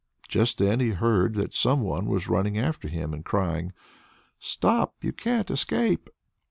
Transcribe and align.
Just 0.27 0.57
then 0.57 0.79
he 0.79 0.89
heard 0.93 1.35
that 1.35 1.53
some 1.53 1.81
one 1.81 2.07
was 2.07 2.27
running 2.27 2.57
after 2.57 2.87
him, 2.87 3.13
and 3.13 3.23
crying: 3.23 3.71
"Stop! 4.39 4.95
you 5.03 5.13
can't 5.13 5.51
escape!" 5.51 6.09